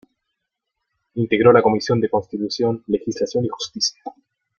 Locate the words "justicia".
3.49-4.01